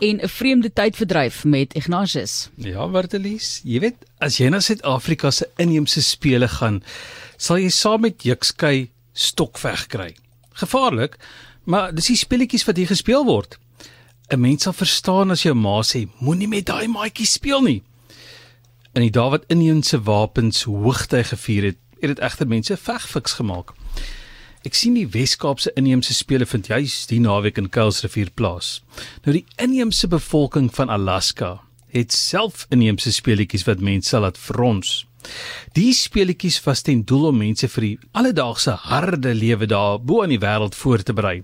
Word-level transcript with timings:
en 0.00 0.20
'n 0.20 0.28
vreemde 0.28 0.72
tydverdryf 0.72 1.44
met 1.44 1.74
Ignatius. 1.74 2.48
Ja, 2.54 2.88
Wartelies, 2.88 3.60
jy 3.64 3.80
weet, 3.80 3.96
as 4.18 4.36
jy 4.36 4.48
na 4.48 4.60
Suid-Afrika 4.60 5.30
se 5.30 5.48
inheemse 5.56 6.02
spele 6.02 6.48
gaan, 6.48 6.82
sal 7.36 7.58
jy 7.58 7.68
saam 7.68 8.00
met 8.00 8.22
Jukskei 8.22 8.90
stokveg 9.12 9.86
kry. 9.86 10.14
Gevaarlik, 10.52 11.16
maar 11.64 11.94
dis 11.94 12.06
die 12.06 12.16
speletjies 12.16 12.64
wat 12.64 12.76
hier 12.76 12.86
gespeel 12.86 13.24
word. 13.24 13.58
'n 14.30 14.40
Mens 14.40 14.62
sal 14.62 14.72
verstaan 14.72 15.30
as 15.30 15.42
jou 15.42 15.54
ma 15.54 15.82
sê, 15.82 16.08
moenie 16.20 16.48
met 16.48 16.66
daai 16.66 16.88
maatjie 16.88 17.26
speel 17.26 17.62
nie. 17.62 17.82
In 18.94 19.02
die 19.02 19.10
dae 19.10 19.30
wat 19.30 19.44
inheemse 19.48 20.02
wapens 20.02 20.62
hoogtyd 20.62 21.26
gevier 21.26 21.62
het, 21.62 21.78
het 22.00 22.08
dit 22.16 22.18
egter 22.18 22.46
mense 22.46 22.76
vegfiks 22.76 23.32
gemaak. 23.32 23.72
Ek 24.60 24.76
sien 24.76 24.92
die 24.92 25.06
Wes-Kaapse 25.08 25.70
inheemse 25.80 26.12
spele 26.12 26.44
vind 26.44 26.66
juis 26.68 27.06
die 27.08 27.20
naweek 27.24 27.56
in 27.56 27.70
Kuilsrivier 27.72 28.28
plaas. 28.36 28.82
Nou 29.24 29.32
die 29.32 29.46
inheemse 29.56 30.10
bevolking 30.12 30.68
van 30.76 30.92
Alaska 30.92 31.62
het 31.94 32.12
self 32.12 32.66
inheemse 32.68 33.08
speletjies 33.16 33.64
wat 33.64 33.80
mense 33.80 34.20
laat 34.20 34.36
frons. 34.36 35.06
Die 35.72 35.94
speletjies 35.96 36.60
was 36.66 36.84
ten 36.84 37.06
doel 37.08 37.30
om 37.30 37.40
mense 37.40 37.70
vir 37.72 37.86
die 37.86 37.96
alledaagse 38.12 38.76
harde 38.84 39.32
lewe 39.32 39.64
daar 39.70 39.96
bo 39.96 40.20
in 40.26 40.34
die 40.34 40.42
wêreld 40.44 40.76
voor 40.76 41.00
te 41.08 41.16
berei. 41.16 41.40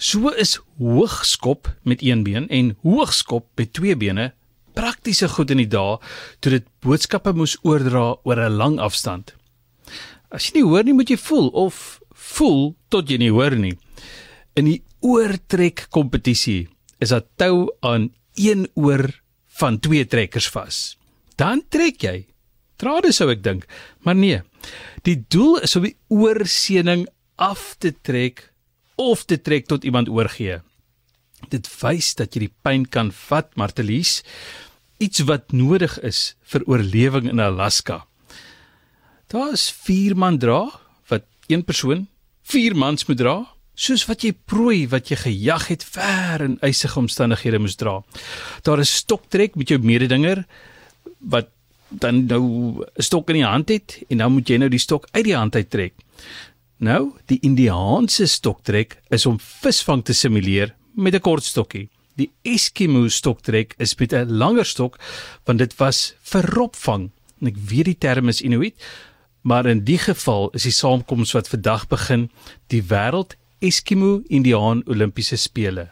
So 0.00 0.32
is 0.32 0.56
hoogskop 0.80 1.68
met 1.84 2.00
een 2.00 2.24
been 2.24 2.48
en 2.48 2.76
hoogskop 2.80 3.50
met 3.60 3.74
twee 3.76 3.96
bene 3.96 4.32
praktiese 4.72 5.28
goed 5.28 5.52
in 5.52 5.60
die 5.60 5.68
dae 5.68 5.98
toe 6.40 6.56
dit 6.56 6.68
boodskappe 6.80 7.36
moes 7.36 7.58
oordra 7.60 8.14
oor 8.24 8.40
'n 8.40 8.56
lang 8.56 8.80
afstand. 8.80 9.34
As 10.30 10.48
jy 10.48 10.58
nie 10.58 10.68
hoor 10.68 10.84
nie, 10.84 10.92
moet 10.92 11.08
jy 11.10 11.16
voel 11.16 11.48
of 11.48 11.97
voel 12.18 12.74
tot 12.90 13.10
jy 13.10 13.18
nie 13.22 13.32
hoor 13.34 13.56
nie. 13.58 13.76
In 14.58 14.68
die 14.70 14.82
oortrek 15.04 15.86
kompetisie 15.94 16.66
is 16.98 17.14
daar 17.14 17.26
tou 17.38 17.68
aan 17.86 18.10
een 18.38 18.66
oor 18.74 19.06
van 19.58 19.78
twee 19.82 20.06
trekkers 20.06 20.48
vas. 20.54 20.96
Dan 21.38 21.62
trek 21.70 22.02
jy. 22.02 22.16
Trade 22.78 23.10
sou 23.14 23.30
ek 23.32 23.42
dink, 23.42 23.66
maar 24.06 24.14
nee. 24.18 24.42
Die 25.06 25.18
doel 25.30 25.62
is 25.66 25.74
om 25.78 25.86
die 25.86 25.96
oorseëning 26.14 27.06
af 27.38 27.74
te 27.82 27.90
trek 27.90 28.48
of 28.98 29.24
te 29.26 29.38
trek 29.38 29.66
tot 29.70 29.86
iemand 29.86 30.10
oorgee. 30.10 30.60
Dit 31.50 31.70
wys 31.80 32.14
dat 32.18 32.34
jy 32.34 32.46
die 32.46 32.54
pyn 32.66 32.86
kan 32.90 33.10
vat, 33.14 33.50
Martelies, 33.58 34.22
iets 34.98 35.22
wat 35.26 35.54
nodig 35.54 35.94
is 36.06 36.34
vir 36.50 36.66
oorlewing 36.66 37.28
in 37.30 37.42
Alaska. 37.42 38.04
Daar 39.30 39.54
is 39.54 39.68
4 39.70 40.16
man 40.18 40.38
dra 40.42 40.66
een 41.48 41.64
persoon 41.64 42.06
vier 42.48 42.76
mans 42.76 43.04
moet 43.08 43.18
dra, 43.20 43.36
soos 43.78 44.06
wat 44.08 44.24
jy 44.26 44.32
prooi 44.32 44.86
wat 44.90 45.10
jy 45.12 45.18
gejag 45.20 45.68
het 45.68 45.84
ver 45.84 46.42
in 46.44 46.56
eisige 46.66 46.98
omstandighede 46.98 47.60
moes 47.62 47.76
dra. 47.78 48.00
Daar 48.66 48.82
is 48.82 48.94
stoktrek 49.04 49.56
met 49.56 49.70
jou 49.70 49.78
mededinger 49.82 50.44
wat 51.18 51.52
dan 51.88 52.26
nou 52.26 52.84
'n 52.84 53.02
stok 53.02 53.30
in 53.30 53.40
die 53.40 53.44
hand 53.44 53.68
het 53.68 54.02
en 54.08 54.18
dan 54.18 54.32
moet 54.32 54.48
jy 54.48 54.56
nou 54.56 54.68
die 54.68 54.78
stok 54.78 55.08
uit 55.12 55.24
die 55.24 55.36
hand 55.36 55.54
uit 55.54 55.70
trek. 55.70 55.94
Nou, 56.78 57.12
die 57.26 57.38
Indiaanse 57.40 58.26
stoktrek 58.26 59.00
is 59.10 59.26
om 59.26 59.38
visvang 59.40 60.04
te 60.04 60.12
simuleer 60.12 60.74
met 60.94 61.14
'n 61.14 61.20
kort 61.20 61.44
stokkie. 61.44 61.88
Die 62.16 62.30
Eskimo 62.42 63.08
stoktrek 63.08 63.74
is 63.78 63.94
met 63.98 64.12
'n 64.12 64.30
langer 64.30 64.64
stok 64.64 64.98
want 65.44 65.58
dit 65.58 65.76
was 65.76 66.14
vir 66.22 66.60
opvang. 66.60 67.10
En 67.40 67.46
ek 67.46 67.56
weet 67.56 67.84
die 67.84 67.98
term 67.98 68.28
is 68.28 68.42
Inuit, 68.42 68.74
Maar 69.48 69.66
in 69.66 69.84
die 69.84 69.98
geval 69.98 70.50
is 70.52 70.62
die 70.62 70.72
saamkoms 70.76 71.32
wat 71.32 71.48
vandag 71.48 71.86
begin 71.88 72.26
die 72.66 72.82
wêreld 72.90 73.36
Eskimo 73.64 74.20
Indiaan 74.26 74.82
Olimpiese 74.84 75.36
spele. 75.40 75.88